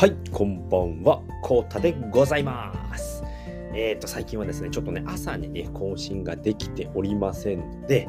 [0.00, 3.22] はい、こんばんは、コータでございます。
[3.74, 8.08] えっ、と、最近はですね、ちょっとね、朝にね、更新ができておりませんので、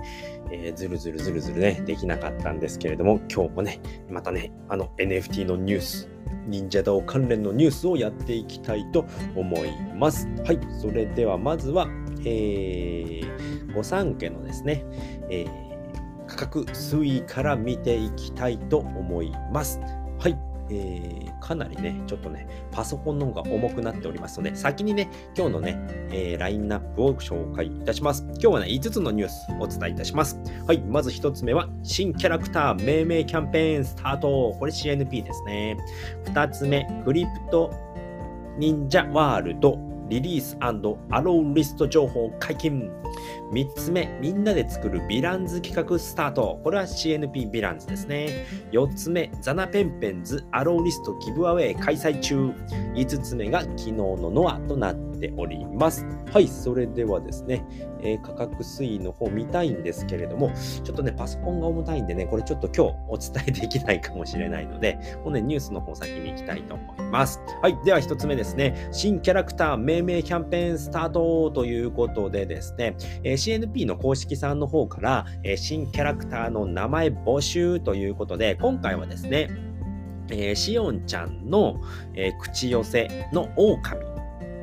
[0.54, 6.08] えーずるずるずるずるね、できなかったんですけれども、今日もね、またね、あの NFT のニュース、
[6.48, 9.06] 忍者道関連のニュースをやっていきたいと
[9.36, 10.30] 思います。
[10.46, 11.90] はい、それではまずは、
[12.24, 14.86] えー、御三家のですね、
[15.30, 15.72] えー
[16.26, 19.82] 価格推移から見ていきたいと思います。
[20.20, 20.40] はい。
[20.70, 25.78] えーかなりね、ちょっとね、パソコンの方が重くなっておりますので、先にね、今日のね、
[26.12, 28.24] えーラインナップを紹介いたします。
[28.30, 30.40] 今日はね、5つのニュースお伝えいたします。
[30.66, 34.56] はい、まず1つ目は、新キャラクター命名キャンペーンスタート。
[34.58, 35.78] これ CNP ですね。
[36.26, 37.72] 2つ目、クリプト
[38.58, 42.92] 忍者ワールドリリースアローリスト情報解禁。
[43.54, 46.60] 3つ目、みんなで作るヴィランズ企画スタート。
[46.66, 48.46] これは CNP ヴィランズですね。
[48.74, 52.52] 4つ目、ザナペンペンズアローリストギブアウェイ開催中。
[52.94, 56.06] 5つ目が昨日のノアとなってております。
[56.34, 57.66] はい、それではですね、
[58.02, 60.52] えー価格推移の方見たいんですけれども、
[60.84, 67.40] ちょっとね、パソコンが重たいんでね、これちょっと今日お伝えできないかもしれないので、もうね、ニュースの方先に行きたいと思います。
[67.62, 79.50] はい、では1つ目ですね、新キャラクター命名キャンペーンスタートということでですね、えー CNP の公式さんの方から、えー新キャラクターの名前募集ということで、今回はですね、
[80.30, 81.82] えーしおんちゃんの、
[82.16, 84.11] えー口寄せの狼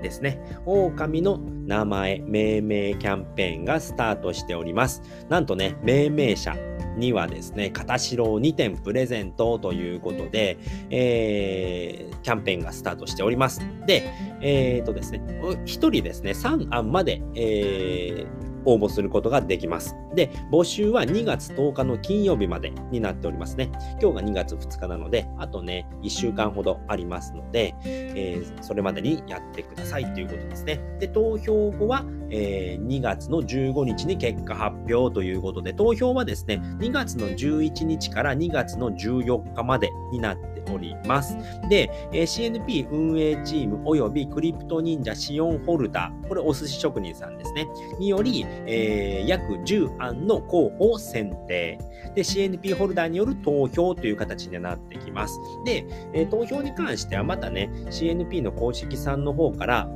[0.02, 0.40] ですね。
[0.66, 5.02] 狼の名前命名キャンペーンがスタートしております。
[5.28, 6.56] なんとね、命名者
[6.96, 10.58] にはですね、片白を2点プレゼントということで、
[10.90, 13.60] えーキャンペーンがスタートしております。
[13.86, 14.10] で、
[14.42, 19.96] えっ、とですね、1人ですね、3案まで、えー応募することができます。
[20.14, 23.70] で、募集は2月10日の金曜日までになっておりますね。
[24.00, 30.80] 今日が2月2日なので、あとね、1週間ほどありますので、えーそれまでにやってくださいということですね。
[30.98, 41.36] で、投票後は、えー2月の15日に結果発表ということで、投票はですね、2月の11日から2月の14日までになっております。
[41.68, 47.68] で、え CNP 運営チームおよびクリプト忍者シオンホルダー、これお寿司職人さんですね、
[47.98, 51.78] により、えー約10案の候補を選定。
[52.14, 55.38] で、CNP ホルダーによる投票という形になってきます。
[55.64, 59.90] で、え投票に関してはまたね、CNP の公式さんの方から、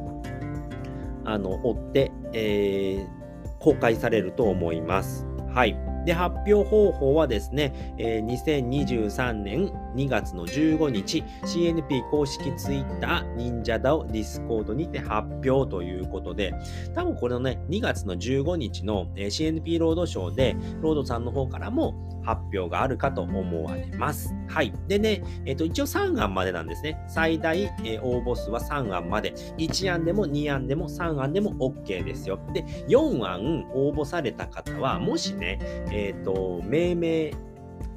[1.25, 3.23] あの、追って、えー
[3.63, 5.25] 公開されると思います。
[5.55, 5.92] はい。
[6.05, 16.55] で、発表方法はですね、えー2023年2月の15日、CNP 公式 Twitter、 NinjaDAO、ディスコードにて発表ということで、
[16.95, 24.35] 多分これのね、2月の15日の、えー CNP ロードショーで、ロードさんの方からも発表があるかと思われます。
[24.49, 24.73] はい。
[24.89, 27.03] でね、えっ、と、一応3案までなんですね。
[27.09, 29.33] 最大、えー応募数は3案まで。
[29.59, 32.39] 1案でも2案でも3案でも OK ですよ。
[32.53, 35.59] で、4案応募された方は、もしね、
[35.91, 37.31] えっ、と、命名、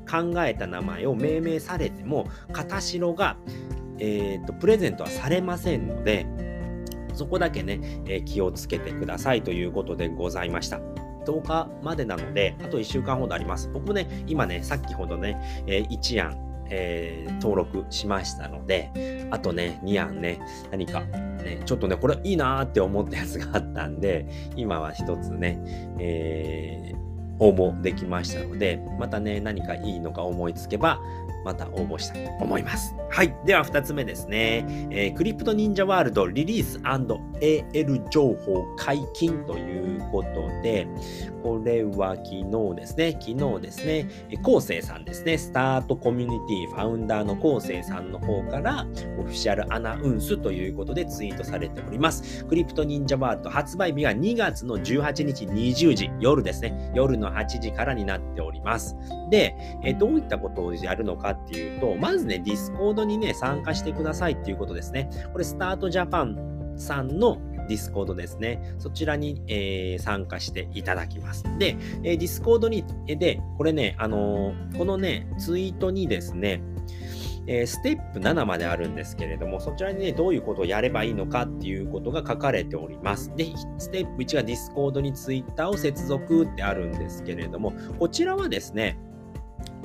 [0.10, 3.38] 考えた名前を命名されても、片白が、
[4.00, 6.26] えっ、と、プレゼントはされませんので、
[7.14, 10.82] そこだけね、え気をつけてくださいということでございました。
[11.26, 13.70] 10日までなので、あと1週間ほどあります。
[13.74, 15.38] 僕もね、今ね、さっきほどね、
[15.68, 16.38] えー1案、
[16.70, 20.40] えー登録しましたので、あとね、2案ね、
[20.72, 25.60] 何か、ね、ちょっとね、これいいなーって思ったやつがあったんで、今は一つね、
[26.00, 27.06] えー
[27.40, 31.00] 応募できましたので、またね、何かいいのが思いつけば、
[31.46, 32.96] また応募したいと思います。
[33.10, 33.34] はい。
[33.46, 34.66] では、2つ目ですね。
[34.90, 40.88] えークリプト忍者ワールドリリース &AL 情報解禁ということで、
[41.44, 43.12] これは昨日ですね。
[43.12, 44.10] 昨日ですね。
[44.30, 45.38] えー、昴生さんですね。
[45.38, 48.88] スタートコミュニティファウンダーの昴生さんの方から、
[49.20, 52.44] オフィシャルアナウンスということでツイートされております。
[52.46, 56.92] CryptoNinja World 発売日が2月の18日20時、夜ですね。
[56.96, 58.96] 夜の8時からになっております。
[59.30, 65.10] で、えどういったことをやるのかっていうと、まずね、ディスコードにね、参加してくださいっていうことですね。
[65.32, 67.38] これ、スタートジャパンさんの
[67.68, 68.76] ディスコードですね。
[68.80, 71.44] そちらに、えー参加していただきます。
[71.58, 76.62] で、えーディスコードに、で、これね、あのーこのね、ツイートにですね、
[77.48, 83.32] えーステップ7まであるんですけれども、そちらにね、どういうことをやればいいのかっていうことが書かれております。
[83.36, 83.48] で、
[83.78, 88.98] ステップ1がディスコードにツイッターを接続ってあるんですけれども、こちらはですね、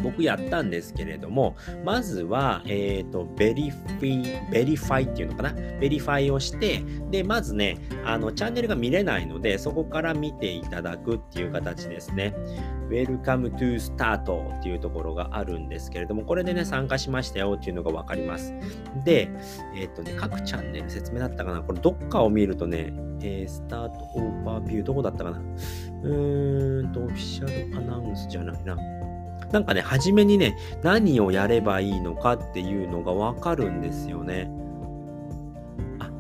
[0.03, 5.55] 僕やったんですけれども、まずは、えっ、ー、と、 veri、verify っていうのかな？
[5.81, 12.35] verify をして、で、まずね、あの、チャンネルが見れないので、そこから見ていただくっていう形ですね。
[12.89, 18.53] Welcome to Start っていうところがあるんですけれども、これでね、参加しましたよっていうのがわかります。
[19.05, 19.31] で、
[19.77, 21.61] えっ、ー、とね、各チャンネル説明だったかな？
[21.63, 22.93] これどっかを見るとね、
[23.23, 25.39] えー、 Start Overview どこだったかな？
[25.39, 28.77] うーんと、オフィシャルアナウンスじゃないな。
[29.53, 34.51] なんかね、初めにね、何をやればいいのかっていうのがわかるんですよね。
[35.99, 36.11] あ、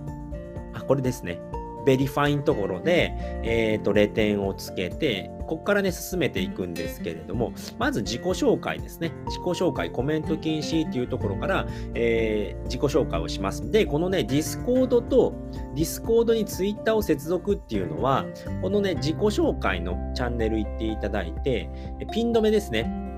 [0.75, 1.41] あ、これですね。
[1.85, 9.12] verify んところで、えっ、ー、と、レ点をつけて、ここからね、進めていくんですけれども、まず自己紹介ですね。
[9.27, 13.69] 自己紹介、コメント禁止っていうところから、えー、自己紹介をします。
[13.71, 15.35] で、このね、ディスコードと、
[15.75, 18.27] ディスコードにツイッターを接続っていうのは、
[18.62, 21.69] このね、自己紹介のチャンネル行っていただいて、
[22.12, 23.10] ピン止めですね。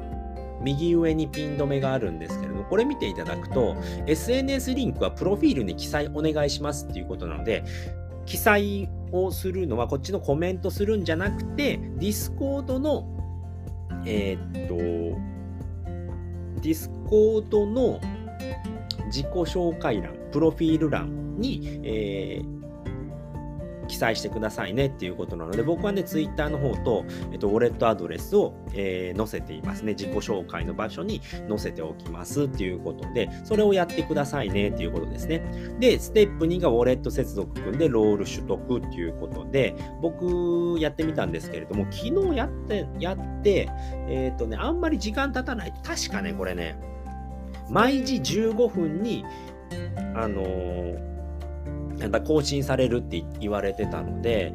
[0.62, 3.76] 右上にピン止めがあるんですけれども、これ見ていただくと、
[4.06, 7.64] SNS リンクはプロフィールに記載お願いしますっていうことなので、
[8.26, 13.06] 記載をするのはこっちのコメントするんじゃなくて、ディスコードの、
[14.06, 14.76] えー、っと、
[16.61, 18.00] ディスコードの
[19.06, 22.62] 自己紹介欄、プロフィール欄に、えー、
[23.93, 29.93] 記載してくださいねっていうことなので、僕はね、ツイッターの方と、えっと、ウォレットアドレスを、えー、載せていますね。
[29.93, 35.77] 自己紹介の場所に載せておきますっていうことで、それをやってくださいねっていうことですね。
[35.79, 43.69] で、ステップ2がウォレット接続組んでロール取得っていうことで、僕やってみたんですけれども、昨日やって、やって、
[44.09, 45.75] えっ、とね、あんまり時間経たない。
[45.83, 46.79] 確かね、これね、
[47.69, 49.27] 毎時15分に、
[50.15, 51.12] あのー
[52.10, 54.52] 更新されるって言われてたので、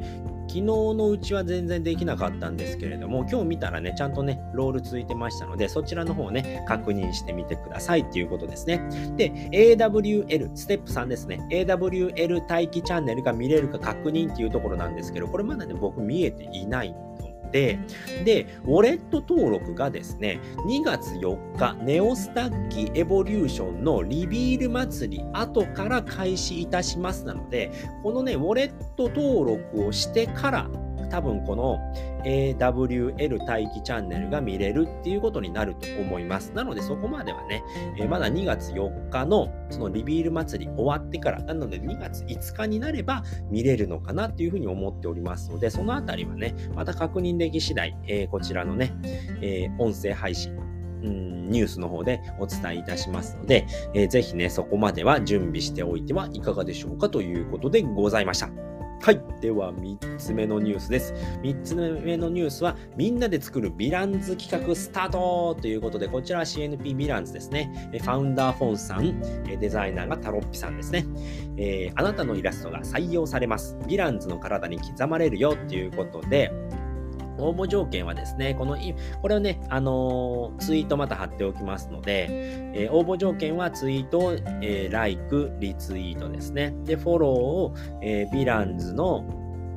[0.48, 8.80] 昨日のうちは全然できなかったんですけれども、今日見たらね、ちゃんとね、ロールついてましたので、そちらの方をね、確認してみてくださいっていうことですね。
[9.16, 11.46] で、AWL、ステップ3ですね。
[11.50, 17.07] AWL 待機チャンネルが見れるか確認っていうところなんですけど、これまだね、僕見えていないん
[17.52, 17.78] で、
[18.24, 27.70] で、ウォレット登録がですね、2月4日、ネオスタッキエボリューションのリビール祭り後から開始いたしますなので、
[28.02, 30.70] このね、ウォレット登録をしてから
[31.10, 31.78] 多分この
[32.24, 36.52] AWL 待機チャンネルが見れるっていうことになると思います。
[36.54, 37.62] なのでそこまではね、
[37.98, 48.94] えー、まだ2月4日のそのリビール祭り終わってから、なので2月5日になれば見れるのかなっていうふうに思っておりますので、そのあたりはね、また確認でき次第、えー、こちらのね、
[49.40, 50.54] えー、音声配信、
[51.02, 58.50] うん、ニュースの方でお伝えいたしますので、えー、ぜひね、そこまでは準備しておいてはいかがでしょうかということでございました。
[59.00, 59.20] はい。
[59.40, 61.14] では、3つ目のニュースです。
[61.42, 67.90] 3つ目のニュースは、みんなで作るヴィランズ企画スタートということで、こちらは CNP ヴィランズですね。
[67.92, 71.06] ファウンダーフォンさん、デザイナーがタロッピさんですね。
[71.56, 73.76] えー、あなたのイラストが採用されます。
[73.82, 76.52] ヴィランズの体に刻まれるよということで、
[77.38, 78.76] 応募条件はですね、この、
[79.22, 82.26] これをね、あの、ツイートまた貼っておきますので、
[82.74, 84.32] えー、応募条件はツイート、
[84.62, 86.74] えー、like、リツイートですね。
[86.84, 89.24] で、フォローを、えー、ヴィランズの、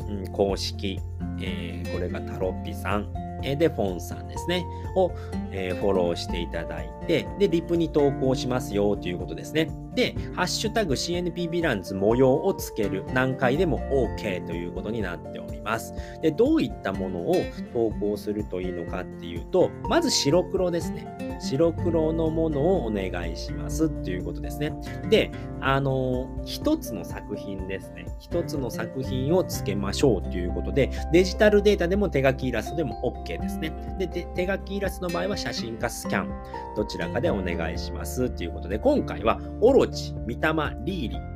[0.07, 0.99] うん、公式、
[1.39, 3.13] えー、これがタロッピさん、
[3.43, 4.63] えで、フォンさんですね、
[4.95, 5.11] を、
[5.51, 9.69] えー、フォローしていただいて、で、リプに投稿しますよということですね。
[9.93, 13.03] で、ハッシュタグ CNP ヴィランズ模様をつける。
[13.13, 13.79] 何回でも
[14.17, 15.93] OK ということになっております。
[16.21, 17.35] で、どういったものを
[17.73, 21.05] 投稿するといいのかっていうと、まず白黒ですね。
[21.41, 24.73] 白黒のものをお願いしますっていうことですね。
[25.09, 28.05] で、あのー、一つの作品ですね。
[28.19, 33.73] 一つの作品をつけましょうということで、デジタルデータでも手書きイラストでも OK ですね。
[33.99, 36.29] で、手書きイラストの場合は写真かスキャン、
[36.75, 41.31] どちらかでお願いしますということで、今回はオロチ、ミタマ、リーリ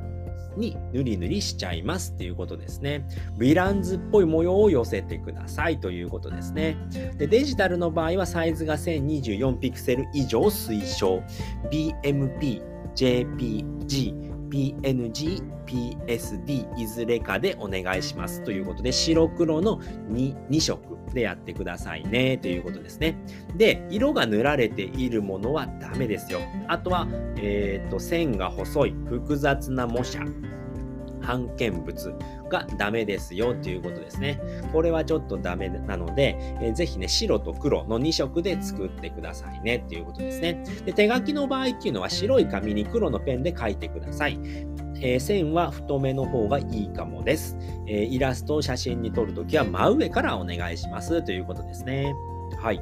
[0.56, 3.06] に塗り塗りしちゃいますっていうことですね。
[3.38, 6.76] ヴィランズっぽい模様を寄せてくださいということですね。
[7.18, 11.22] でデジタルの場合はサイズが1024ピクセル以上推奨。
[11.70, 12.62] BMP、
[12.94, 19.80] JPG、PNG、PSD いずれかでお願いしますということで白黒の
[20.10, 23.16] 2, 2色でやってくださいねということですね。
[23.56, 26.40] で、色が塗られているものはダメですよ。
[26.68, 30.20] あとは、え、ー、と線が細い複雑な模写
[31.26, 32.14] 版見物
[32.48, 34.40] がダメですよということですね。
[34.72, 40.62] これはちょっとダメなので、えー、ぜひね、白と黒の2色で作ってくださいねっていうことですね。
[40.84, 44.38] で手書きの場合っていうのは白い紙に黒のペンで書いてください。
[45.00, 47.56] えー、線は太めの方がいいかもです。
[47.86, 52.14] えー、イラストを写真に撮るときは真上からお願いしますということですね。
[52.58, 52.80] はい。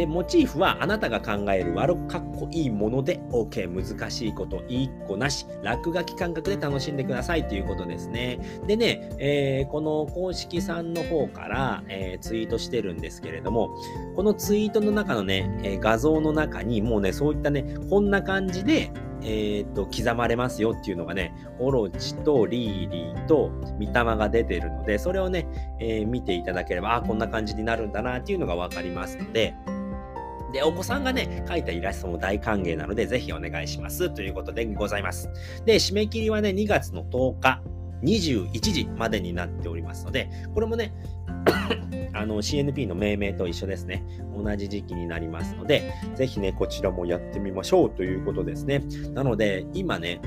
[0.00, 3.68] で、モチーフはあなたが考える悪かっこいいもので OK。
[3.68, 5.46] 難しいこと1個なし。
[5.62, 8.40] 落書き感覚で楽しんでくださいということですね。
[8.66, 13.74] でね、えー、この公式さんの方から、えー、ツイートしてるんですけれども、
[14.16, 18.90] このツイートの中のね、えー、画像の中にもうね、そういったね、こんな感じで、
[19.22, 25.46] えっ、と、刻まれますよっていうのがね、オロチとリーリーとミタマが出てるので、それをね、
[25.78, 29.54] え見ていただければ、あ、こんな感じになるんだなっていうのがわかりますので、
[30.52, 34.10] で、お子さんがね、描いたイラストも大歓迎なので、ぜひお願いします。
[34.10, 35.28] ということでございます。
[35.64, 37.62] で、締め切りはね、2月の10日、
[38.02, 40.92] 21時までになっておりますので、これもね、
[42.12, 44.04] あの CNP の命名と一緒ですね。
[44.36, 48.82] 同じ時期になりますので、ぜひね、こちらもやってみましょうということですね。
[49.14, 50.20] なので、今ね、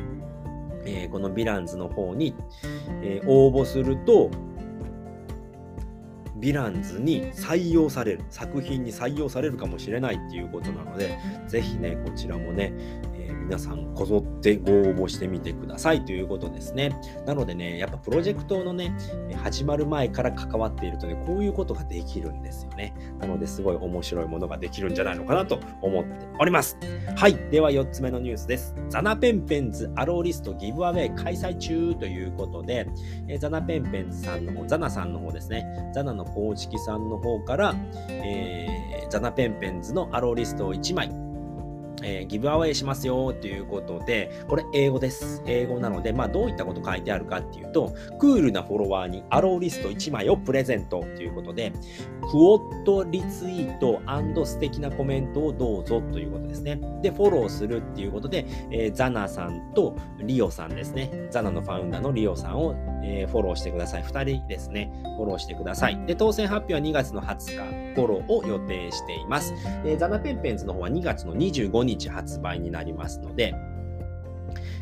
[0.86, 2.36] えー、このヴィランズの方に、
[3.02, 4.30] えー、応募すると、
[6.40, 11.18] ヴィランズに採用される、作品に採用されるかもしれないっていうことなので、
[11.48, 12.74] ぜひね、こちらもね、
[13.54, 17.00] 皆さんこぞってご応募してみてくださいということですね。
[17.28, 18.98] なのでね、やっぱプロジェクトのね、
[19.44, 22.96] 始まる前から関わっているとね、こういうことができるんですよね。
[23.20, 26.80] なのですごい面白いものができるんじゃないのかなと思っております。
[27.16, 27.36] はい。
[27.52, 28.74] では4つ目のニュースです。
[28.90, 32.88] ザナペンペンズアローリストギブアウェイ開催中ということで、
[33.28, 35.92] えザナペンペンズさんの方、ザナさんの方ですね。
[35.94, 37.76] ザナの公式さんの方から、
[38.10, 41.12] えー、ザナペンペンズのアローリストを1枚
[42.04, 45.42] えー、ギブアウェイしますよということで、これ英語です。
[45.46, 51.72] 英語なので、まあどういったこと書いてあるかっていうと、クールなフォロワーにアローリスト1枚をプレゼントということで、
[52.30, 53.94] クオットリツイート
[54.46, 56.80] 素敵なコメントをどうぞということですね。
[57.02, 61.28] で、フォローするっていうことで、えー、ザナさんとリオさんですね。
[61.32, 64.04] ザナのファウンダーのリオさんを、えー、フォローしてください。
[64.04, 64.92] 2人ですね。
[65.18, 66.06] フォローしてください。
[66.06, 69.54] で、当選発表は2月の20日頃を予定しています。
[69.86, 73.54] えー、ザナペンペンズの方は2月の25日発売になりますので、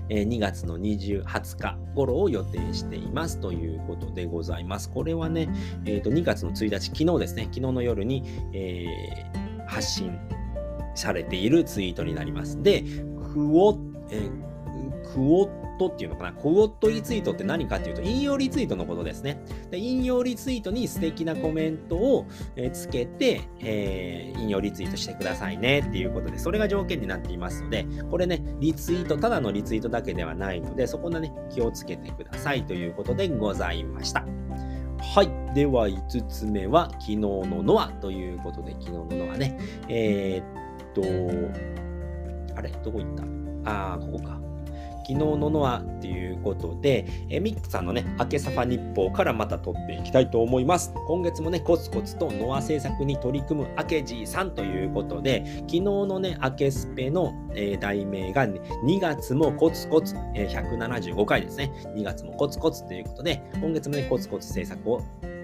[0.10, 1.24] え2月の20
[1.58, 4.90] 日頃を予定していますということでございます。
[4.90, 5.50] これはね、
[5.86, 10.20] えー、と2月の1日、昨日ですね、昨日の夜に、えー、発信
[10.96, 12.62] されているツイートになります。
[12.62, 12.84] で、
[13.34, 13.78] クオ、
[14.10, 15.50] えー、クオ
[15.82, 19.42] トっていうのかな、コゴットリツイートって何かっていうと、引用リツイートのことですね。
[19.72, 22.26] で引用リツイートに素敵なコメントを、
[22.74, 34.26] つけて、えー、引用リツイートしてくださいねっていうことで、それが条件になっていますので、これね、リツイート、ただのリツイートだけではないので、そこのね、気をつけてくださいということでございました。
[35.00, 35.56] はい。
[35.56, 39.58] では、5つ目は、昨日のノアということで、昨日のノアね。
[39.90, 42.70] えー、っと、あれ？
[42.84, 43.24] どこ行った？
[43.94, 44.40] あー、ここか。
[45.12, 50.94] 昨日のノアっていうことで、えミックさんのね、明けサファ日報からまた撮っていきたいと思います。
[51.08, 61.72] 今月もね、コツコツとノア制作に取り組む明けじいさんということで、昨日のね、明けスペの、えー、題名が、ね、2月もコツコツ、えー、175回ですね。
[61.96, 65.02] 2月もコツコツということで、今月もね、コツコツ制作を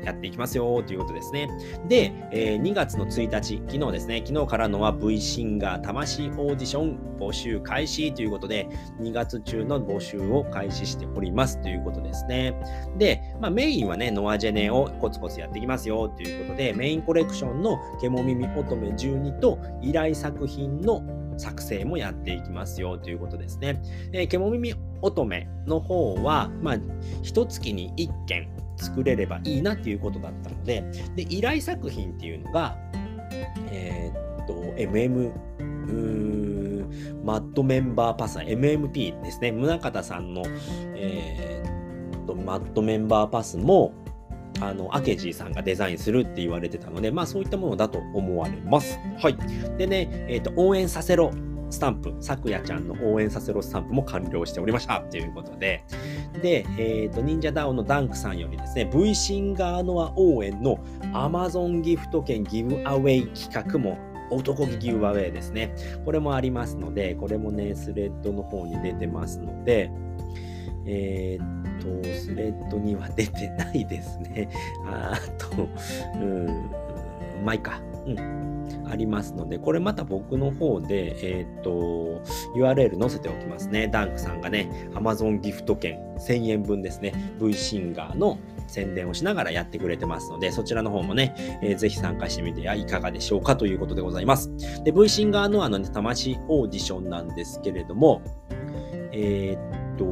[0.07, 1.49] やっていきますよということですね。
[1.87, 8.69] で、えー、2月の1日、昨日ですね、昨日からのは V シンガー魂オーディション募集開始ということで、
[9.01, 12.55] 2月中の募集を開始しておりますということですね。
[12.97, 21.03] で、まあ、メインはね、ノアジェネをコツコツやっていきますよということで、メインコレクションのケモ耳乙女12と依頼作品の
[21.37, 23.81] 作成もやっていきますよということですね。
[24.13, 26.77] えー、ケモ耳乙女の方は、まあ、
[27.21, 30.83] 一月に1件作れればいいなっていうことだったので、
[31.15, 32.77] で、依頼作品っていうのが、
[33.71, 35.31] えー、っと、MM、
[37.23, 39.51] マッドメンバーパス、MMP ですね。
[39.51, 40.43] 宗像さんの、
[40.95, 43.93] えー、っと、マッドメンバーパスも、
[44.61, 48.97] あの、アケジーさんがデザインするって言われてたので、まあそういったものだと思われます。
[49.19, 49.37] はい。
[49.77, 51.31] でね、えっ、と、応援させろ
[51.69, 55.83] スタンプ、さくやちゃんの応援させろスタンプも完了しておりましたということで、
[56.41, 60.77] で、えっ、ー、と、忍者ダウンのダンクさんよりですね、V シンガーノア応援の
[61.13, 63.97] Amazon ギフト券ギブアウェイ企画も
[64.29, 65.73] 男気ギブアウェイですね。
[66.05, 69.89] これもありますので、これもね、スレッドの方に出てますので、
[70.85, 74.49] えー、っと、スレッドには出てないですね。
[74.85, 75.67] あと、
[76.15, 76.47] うん、
[77.43, 77.81] まあいいか。
[78.07, 78.47] うん。
[78.89, 82.21] ありますので、これまた僕の方で、えっ、と、
[82.55, 83.87] URL 載せておきますね。
[83.87, 93.55] ダンクさんがね、Amazon ギフト券1000円分ですね、V シンガーの宣伝をしながらやってくれてますので、そちらの方もね、えー、ぜひ参加してみてはいかがでしょうか？
[93.55, 94.51] ということでございます。
[94.83, 98.21] で、V シンガーのあのね、魂オーディションなんですけれども、
[99.11, 100.05] えー、っと、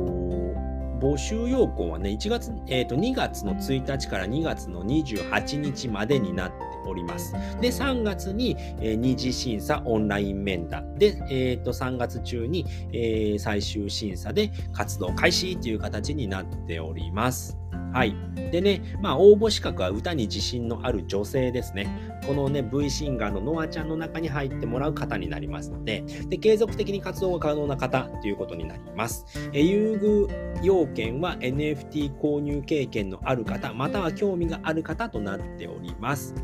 [1.00, 7.34] 募集要項はね、1月、えっ、ー、と、2月の1日から2月の28日までになっております。
[7.62, 17.58] で、3月に、えー、二次審査オンライン面談で、え、ー、と、3月中に、えー、最終審査で活動開始という形になっております。
[17.96, 18.14] はい。
[18.52, 22.20] でね、まあ、応募資格は歌に自信のある女性ですね。
[22.28, 29.26] このね、V シンガーのノアちゃんの中に入ってもらう方になりますので、で継続的に活動が可能な方ということになります。
[29.54, 36.36] え優遇要件は NFT 購入経験のある方、または興味がある方となっております。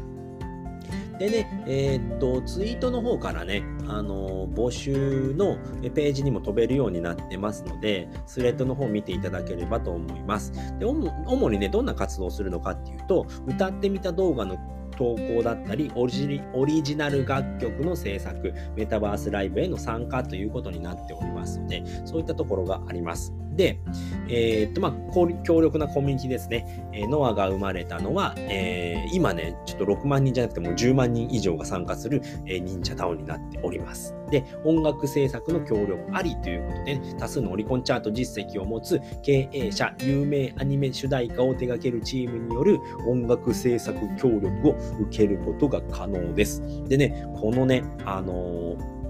[1.21, 5.57] でね、えー、っと、ツイートの方からね、あの、募集の
[5.93, 10.51] ページにも飛べるようになってますので、スレッドの方を見ていただければと思います。
[10.79, 14.57] で、主にね、どんな活動をするのかっていうと、歌ってみた動画の
[14.97, 23.31] 投稿だったりオリジナル楽曲の制作、メタバースライブへの参加ということになっておりますので、そういったところがあります。
[23.55, 23.79] で、
[24.27, 26.88] えー、っと、まあ、強力なコミュニティですね。
[26.93, 34.15] えー、ノアが生まれたのは、えー、今ね、ちょっと6万人じゃなくても10万人以上が参加する、えー、忍者タウンになっております。
[34.29, 46.63] で、音楽制作の協力ありということで、多数のオリコンチャート実績を持つ経営者、有名アニメ主題歌を手掛けるチームによる音楽制作協力を受けることが可能です。
[46.88, 49.00] でね、このね、あのー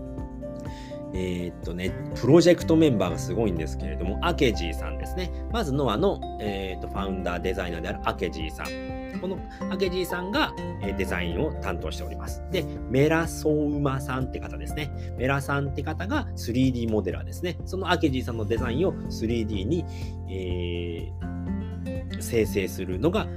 [1.14, 5.32] えー、っとね、プロジェクトメンバーがすごいんですけれども、アケジーさんですね。
[5.52, 9.02] まずノアの、えー、っとファウンダーデザイナーであるアケジーさん。
[9.20, 9.38] この
[9.70, 12.42] アケジーさんが、えデザインを担当しております。
[12.52, 14.92] で、メラソウマさんって方ですね。
[15.18, 17.58] メラさんって方が 3D モデラーですね。
[17.66, 19.86] そのアケジーさんのデザインを 3D に、
[20.30, 23.28] えー、生成するのが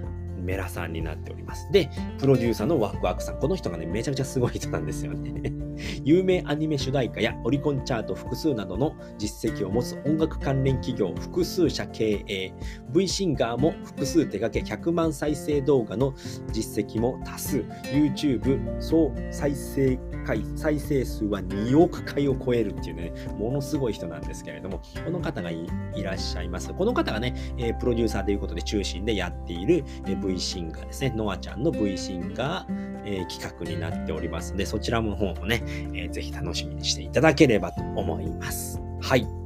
[0.44, 1.70] メラさんになっております。
[1.72, 3.40] で、プロデューサーのワクワクさん。
[3.40, 5.63] この人がね、めちゃくちゃすごい人なんですよね。
[6.04, 12.52] 有名アニメ主題歌やオリコンチャート複数などの実績を持つ音楽関連企業複数社経営。
[12.90, 16.14] V シンガーも複数手掛け100万再生動画の
[16.52, 17.58] 実績も多数。
[17.92, 25.66] YouTube 総再生回、再生数は2億回を超えるっていうね、ものすごい人なんですけれども、この方がい
[26.02, 26.72] らっしゃいます。
[26.72, 31.12] この方がね、えー、プロデューサーということで中心でやっている、えー、V シンガーですね。
[31.16, 35.62] ノアちゃんの V シンガー、えー、企画になっておりますので、そちらの方もね、
[35.94, 38.80] えー、ぜひ楽しみにしていただければと思います。
[39.00, 39.43] はい。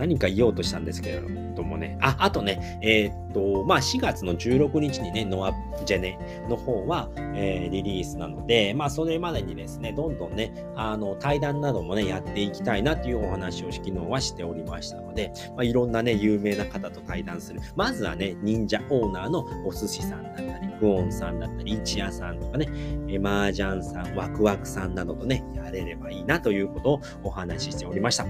[0.00, 1.98] 何か言おうとしたんですけれどもね。
[2.00, 5.52] あ、あとね、えー、っと、まあ、4月の16日にね、ノア
[5.84, 17.60] ジェネの方は、えー、リリースなので、まあ、それまでにですね、どんどんね、あの、対談などもね、やっていきたいなというお話を昨日はしておりましたので、まあ、いろんなね、有名な方と対談する。
[17.76, 22.66] まずはね、忍者オーナーのお寿司さんだったり、クオンさんだったり、一夜さんとかね、
[23.06, 28.24] えマージャンさん、ワクワクさんなどとね、やれればいいなということをお話ししておりました。
[28.24, 28.26] う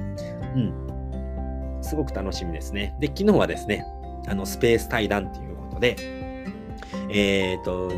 [0.59, 0.89] ん。
[1.82, 2.94] すごく楽しみですね。
[3.00, 3.84] で、昨日はですね、
[4.26, 5.96] あの、スペース対談ということで、
[7.10, 7.90] えっ、ー、と、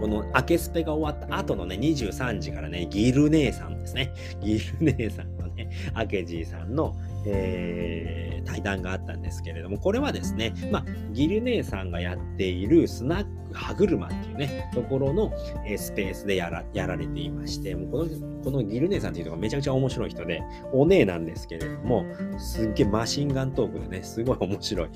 [0.00, 4.12] この明けスペが終わった後のね、23時からね、ギル姉さんですね。
[4.40, 15.32] ギル姉さんね、明けじいさんの、えー、対談があったんですけれども、これはですね、まあ、ギル姉さんがやっているスナック歯車っていうね、ところの、
[15.66, 22.04] えー、スペースでやらやられていまして、もうこの、このギル姉さんっていうのがめちゃくちゃ面白い人で、お姉なんですけれども、
[22.38, 24.88] すっげえマシンガントークでね、すごい面白い、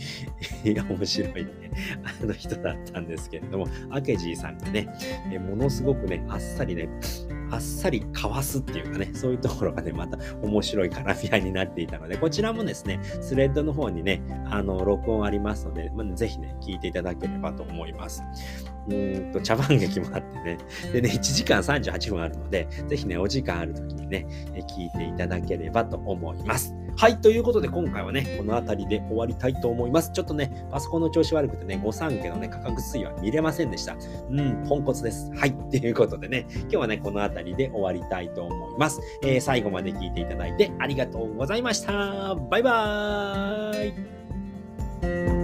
[0.70, 1.50] いや、面白いね、
[2.22, 4.88] あの人だったんですけれども、アケジーさんがね、
[5.32, 6.88] え、ものすごくね、あっさりね、
[7.50, 18.22] あっさりかわすっていうかね、そういうところがね、また面白い絡み合いになっていたので、こちらもですね、スレッドの方にね、あの、録音ありますので、まあ、ぜひね、聞いていただければと思います。
[18.88, 20.58] うんと、茶番劇もあってね、
[20.92, 24.26] でね、1時間38分あるので、ぜひね、お時間ある時にね、
[24.76, 26.74] 聞いていただければと思います。
[26.98, 30.11] はい、ということで今回はね、この辺りで終わりたいと思います。
[30.11, 33.96] ちょっとね、パソコンの調子悪くてね、御三家のね、価格推移は見れませんでした。
[34.28, 35.30] うん、ポンコツです。
[35.32, 39.00] はい、ということでね、今日はね、この辺りで終わりたいと思います。
[39.22, 42.34] えー、最後まで聞いていただいてありがとうございました。
[42.34, 45.38] バイバーイ